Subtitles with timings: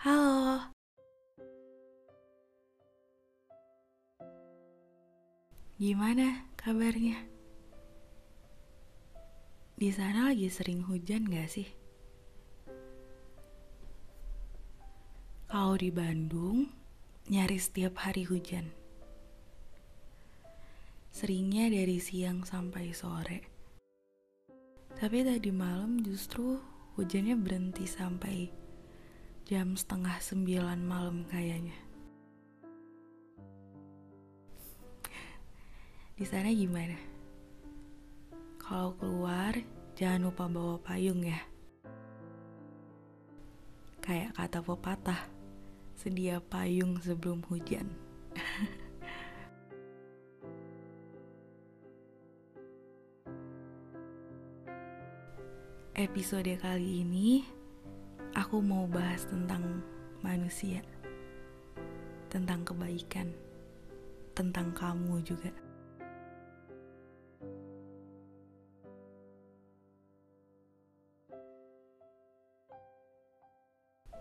[0.00, 0.56] Halo.
[5.76, 7.20] Gimana kabarnya?
[9.76, 11.68] Di sana lagi sering hujan gak sih?
[15.52, 16.72] Kalau di Bandung,
[17.28, 18.72] nyaris setiap hari hujan.
[21.12, 23.40] Seringnya dari siang sampai sore.
[24.96, 26.56] Tapi tadi malam justru
[26.96, 28.69] hujannya berhenti sampai
[29.50, 31.74] jam setengah sembilan malam kayaknya.
[36.14, 36.94] Di sana gimana?
[38.62, 39.58] Kalau keluar,
[39.98, 41.42] jangan lupa bawa payung ya.
[43.98, 45.18] Kayak kata pepatah,
[45.98, 47.90] sedia payung sebelum hujan.
[56.06, 57.58] Episode kali ini
[58.50, 59.62] aku mau bahas tentang
[60.26, 60.82] manusia,
[62.26, 63.30] tentang kebaikan,
[64.34, 65.54] tentang kamu juga.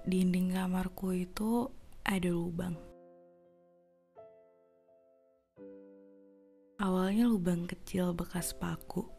[0.05, 1.65] dinding kamarku itu
[2.05, 2.77] ada lubang.
[6.77, 9.09] Awalnya lubang kecil bekas paku.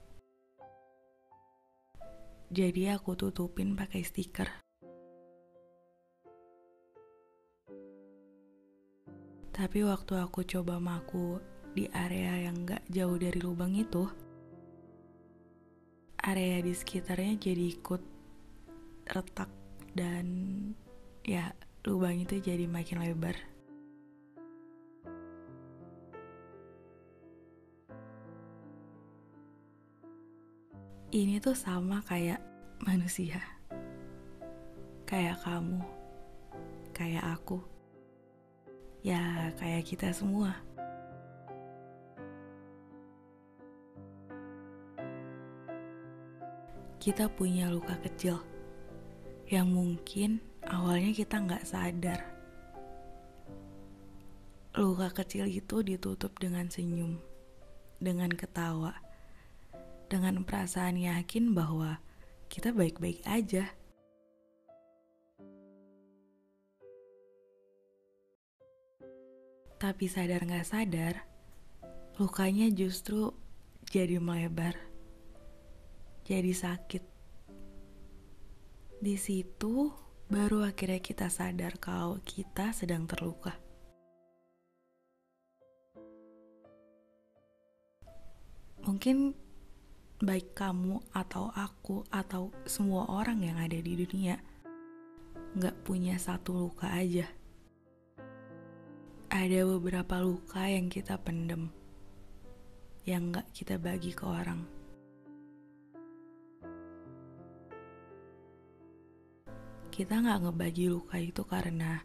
[2.55, 4.70] Jadi aku tutupin pakai stiker.
[9.61, 11.37] Tapi waktu aku coba maku
[11.77, 14.09] di area yang gak jauh dari lubang itu,
[16.25, 18.01] area di sekitarnya jadi ikut
[19.05, 19.53] retak
[19.93, 20.25] dan
[21.29, 21.53] ya
[21.85, 23.37] lubang itu jadi makin lebar.
[31.13, 32.41] Ini tuh sama kayak
[32.81, 33.45] manusia.
[35.05, 35.85] Kayak kamu.
[36.97, 37.80] Kayak aku.
[39.01, 40.53] Ya, kayak kita semua.
[47.01, 48.37] Kita punya luka kecil
[49.49, 52.21] yang mungkin awalnya kita nggak sadar.
[54.77, 57.17] Luka kecil itu ditutup dengan senyum,
[58.05, 59.01] dengan ketawa,
[60.13, 62.05] dengan perasaan yakin bahwa
[62.53, 63.73] kita baik-baik aja.
[69.81, 71.25] Tapi sadar nggak sadar,
[72.21, 73.33] lukanya justru
[73.89, 74.77] jadi melebar,
[76.29, 77.11] jadi sakit
[79.01, 79.89] di situ
[80.29, 83.57] baru akhirnya kita sadar kalau kita sedang terluka.
[88.85, 89.33] Mungkin
[90.21, 94.37] baik kamu atau aku atau semua orang yang ada di dunia
[95.57, 97.40] nggak punya satu luka aja.
[99.31, 101.71] Ada beberapa luka yang kita pendem,
[103.07, 104.81] yang nggak kita bagi ke orang.
[110.01, 112.01] kita nggak ngebagi luka itu karena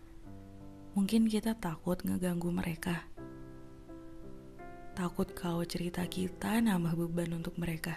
[0.99, 3.07] mungkin kita takut ngeganggu mereka.
[4.91, 7.95] Takut kalau cerita kita nambah beban untuk mereka.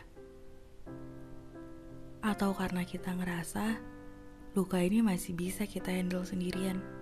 [2.22, 3.74] Atau karena kita ngerasa
[4.54, 6.97] luka ini masih bisa kita handle sendirian.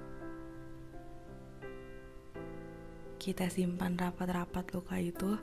[3.27, 5.35] Kita simpan rapat-rapat luka itu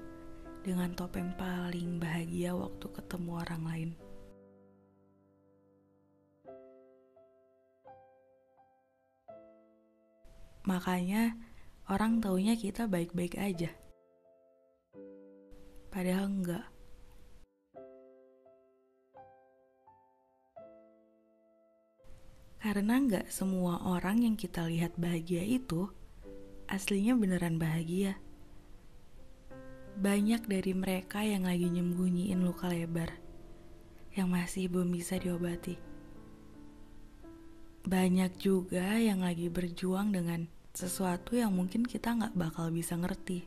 [0.64, 3.92] dengan topeng paling bahagia waktu ketemu orang lain.
[10.64, 11.36] Makanya
[11.92, 13.76] orang taunya kita baik-baik aja.
[15.92, 16.64] Padahal enggak.
[22.64, 25.92] Karena enggak semua orang yang kita lihat bahagia itu
[26.70, 28.18] aslinya beneran bahagia.
[30.00, 33.14] Banyak dari mereka yang lagi nyembunyiin luka lebar
[34.14, 35.94] yang masih belum bisa diobati
[37.84, 43.44] banyak juga yang lagi berjuang dengan sesuatu yang mungkin kita nggak bakal bisa ngerti.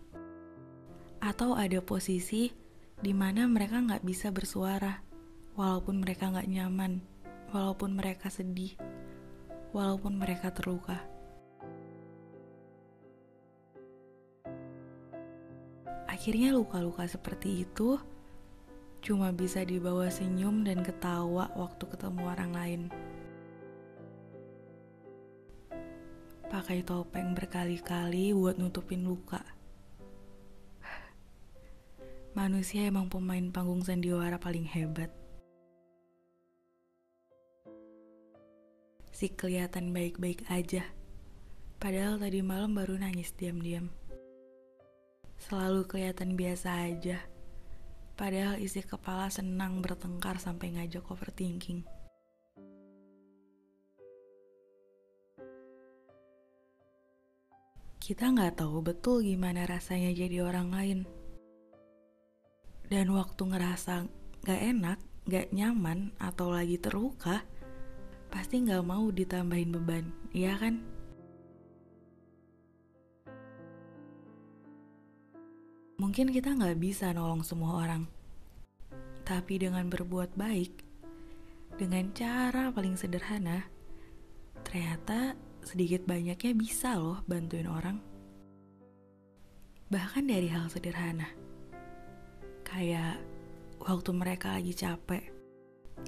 [1.25, 2.52] Atau ada posisi
[3.00, 5.00] di mana mereka nggak bisa bersuara,
[5.56, 7.00] walaupun mereka nggak nyaman,
[7.49, 8.76] walaupun mereka sedih,
[9.73, 11.00] walaupun mereka terluka.
[16.26, 18.02] Akhirnya luka-luka seperti itu
[18.99, 22.82] cuma bisa dibawa senyum dan ketawa waktu ketemu orang lain.
[26.50, 29.38] pakai topeng berkali-kali buat nutupin luka.
[32.34, 35.14] Manusia emang pemain panggung sandiwara paling hebat.
[39.14, 40.90] si kelihatan baik-baik aja.
[41.79, 43.94] Padahal tadi malam baru nangis diam-diam.
[45.37, 47.21] Selalu kelihatan biasa aja.
[48.17, 51.85] Padahal isi kepala senang bertengkar sampai ngajak overthinking.
[58.00, 61.00] Kita nggak tahu betul gimana rasanya jadi orang lain.
[62.87, 64.06] Dan waktu ngerasa
[64.47, 67.43] nggak enak, nggak nyaman, atau lagi terluka,
[68.31, 70.95] pasti nggak mau ditambahin beban, iya kan?
[75.96, 78.04] Mungkin kita nggak bisa nolong semua orang,
[79.25, 80.84] tapi dengan berbuat baik,
[81.81, 83.64] dengan cara paling sederhana,
[84.60, 85.32] ternyata
[85.64, 87.96] sedikit banyaknya bisa loh bantuin orang.
[89.88, 91.32] Bahkan dari hal sederhana,
[92.60, 93.16] kayak
[93.81, 95.32] waktu mereka lagi capek,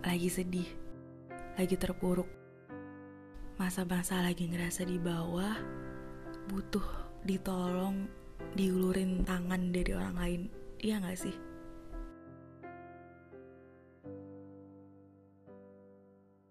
[0.05, 0.69] lagi sedih,
[1.56, 2.29] lagi terpuruk,
[3.56, 5.56] masa-masa lagi ngerasa di bawah,
[6.52, 6.85] butuh
[7.25, 8.18] ditolong,
[8.55, 10.43] diulurin tangan dari orang lain,
[10.82, 11.37] iya gak sih?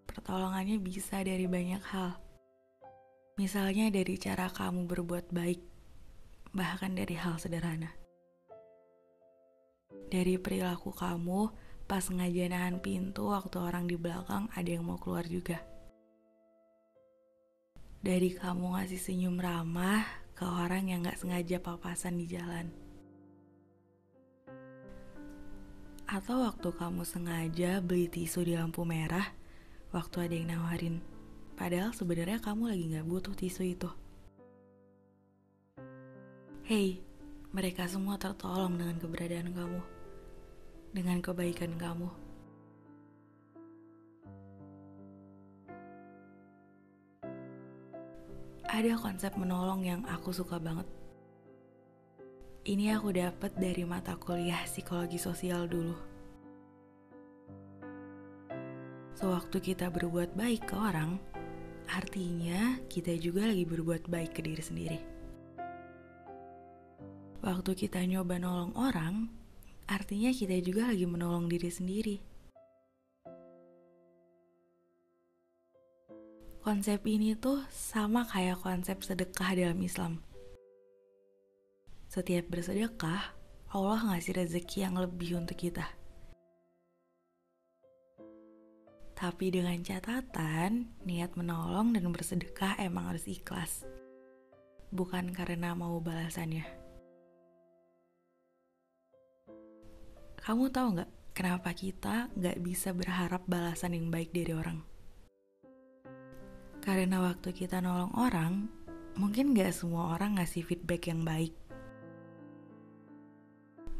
[0.08, 2.20] Pertolongannya bisa dari banyak hal.
[3.38, 5.62] Misalnya dari cara kamu berbuat baik,
[6.52, 7.94] bahkan dari hal sederhana.
[10.08, 11.52] Dari perilaku kamu
[11.88, 15.64] pas ngajanan pintu waktu orang di belakang ada yang mau keluar juga.
[18.04, 22.70] Dari kamu ngasih senyum ramah ke orang yang gak sengaja papasan di jalan.
[26.06, 29.34] Atau waktu kamu sengaja beli tisu di lampu merah
[29.90, 31.02] waktu ada yang nawarin.
[31.58, 33.90] Padahal sebenarnya kamu lagi gak butuh tisu itu.
[36.70, 37.02] Hei,
[37.50, 39.82] mereka semua tertolong dengan keberadaan kamu
[40.94, 42.27] dengan kebaikan kamu.
[48.78, 50.86] Ada konsep menolong yang aku suka banget.
[52.62, 55.98] Ini aku dapat dari mata kuliah psikologi sosial dulu.
[59.18, 61.18] Sewaktu kita berbuat baik ke orang,
[61.90, 65.00] artinya kita juga lagi berbuat baik ke diri sendiri.
[67.42, 69.26] Waktu kita nyoba nolong orang,
[69.90, 72.37] artinya kita juga lagi menolong diri sendiri.
[76.68, 80.20] Konsep ini tuh sama kayak konsep sedekah dalam Islam.
[82.12, 83.24] Setiap bersedekah,
[83.72, 85.88] Allah ngasih rezeki yang lebih untuk kita.
[89.16, 93.88] Tapi dengan catatan, niat menolong dan bersedekah emang harus ikhlas.
[94.92, 96.68] Bukan karena mau balasannya.
[100.44, 104.97] Kamu tahu nggak kenapa kita nggak bisa berharap balasan yang baik dari orang?
[106.88, 108.72] Karena waktu kita nolong orang,
[109.20, 111.52] mungkin nggak semua orang ngasih feedback yang baik.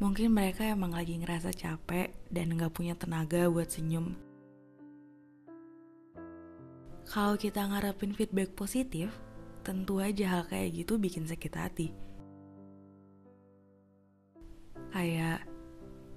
[0.00, 4.16] Mungkin mereka emang lagi ngerasa capek dan nggak punya tenaga buat senyum.
[7.04, 9.12] Kalau kita ngarepin feedback positif,
[9.60, 11.92] tentu aja hal kayak gitu bikin sakit hati.
[14.96, 15.44] Kayak,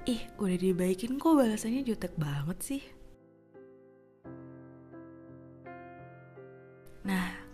[0.08, 2.82] Ih, udah dibaikin kok balasannya jutek banget sih.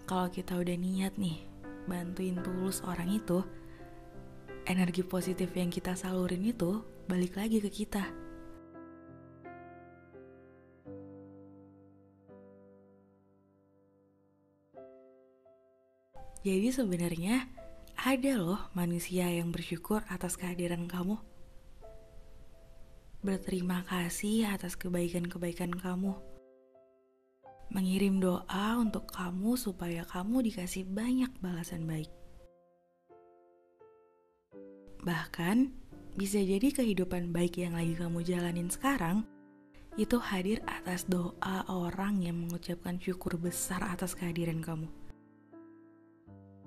[0.08, 1.44] Kalau kita udah niat nih,
[1.84, 3.44] bantuin tulus orang itu,
[4.64, 6.80] energi positif yang kita salurin itu
[7.12, 8.08] balik lagi ke kita.
[16.48, 17.44] Jadi sebenarnya
[18.00, 21.20] ada loh manusia yang bersyukur atas kehadiran kamu
[23.28, 26.16] berterima kasih atas kebaikan-kebaikan kamu.
[27.68, 32.08] Mengirim doa untuk kamu supaya kamu dikasih banyak balasan baik.
[35.04, 35.72] Bahkan,
[36.16, 39.28] bisa jadi kehidupan baik yang lagi kamu jalanin sekarang
[39.98, 44.88] itu hadir atas doa orang yang mengucapkan syukur besar atas kehadiran kamu.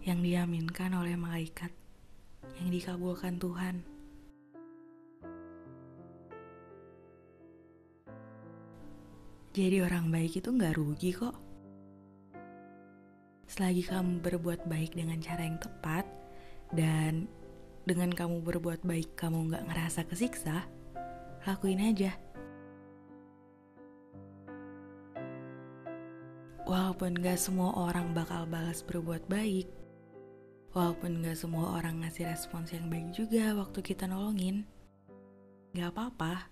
[0.02, 1.70] Yang diaminkan oleh malaikat,
[2.58, 3.99] yang dikabulkan Tuhan.
[9.50, 11.34] Jadi orang baik itu nggak rugi kok.
[13.50, 16.06] Selagi kamu berbuat baik dengan cara yang tepat
[16.70, 17.26] dan
[17.82, 20.70] dengan kamu berbuat baik kamu nggak ngerasa kesiksa,
[21.42, 22.14] lakuin aja.
[26.70, 29.66] Walaupun gak semua orang bakal balas berbuat baik,
[30.70, 34.62] walaupun gak semua orang ngasih respons yang baik juga waktu kita nolongin,
[35.74, 36.46] gak apa-apa,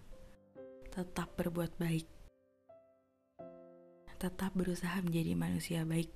[0.90, 2.17] tetap berbuat baik
[4.18, 6.10] tetap berusaha menjadi manusia baik.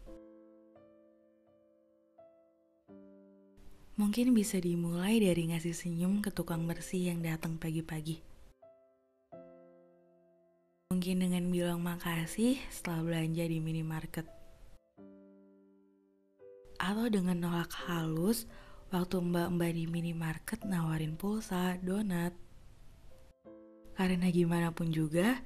[3.95, 8.19] Mungkin bisa dimulai dari ngasih senyum ke tukang bersih yang datang pagi-pagi.
[10.91, 14.27] Mungkin dengan bilang makasih setelah belanja di minimarket.
[16.83, 18.51] Atau dengan nolak halus
[18.91, 22.35] waktu mbak-mbak di minimarket nawarin pulsa, donat.
[23.93, 25.37] Karena gimana pun juga,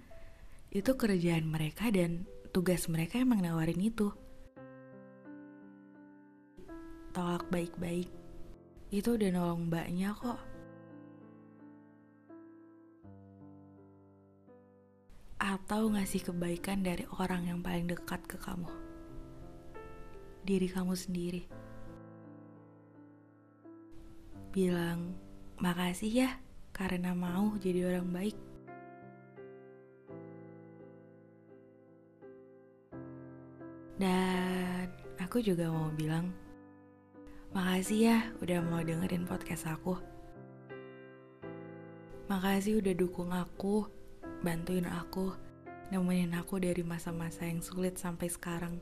[0.70, 4.08] itu kerjaan mereka dan tugas mereka emang nawarin itu.
[7.12, 8.08] Tolak baik-baik
[8.88, 10.40] itu udah nolong mbaknya kok.
[15.36, 18.72] Atau ngasih kebaikan dari orang yang paling dekat ke kamu.
[20.48, 21.44] Diri kamu sendiri.
[24.56, 25.12] Bilang,
[25.60, 26.30] makasih ya
[26.72, 28.55] karena mau jadi orang baik.
[35.36, 36.32] Aku juga mau bilang,
[37.52, 39.92] Makasih ya udah mau dengerin podcast aku.
[42.24, 43.84] Makasih udah dukung aku,
[44.40, 45.36] bantuin aku,
[45.92, 48.80] nemenin aku dari masa-masa yang sulit sampai sekarang.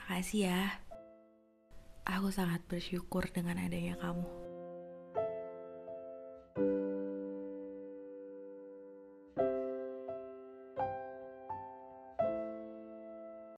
[0.00, 0.72] Makasih ya.
[2.08, 4.37] Aku sangat bersyukur dengan adanya kamu.